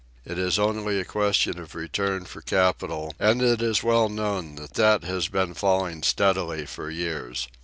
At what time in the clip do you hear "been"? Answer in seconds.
5.27-5.53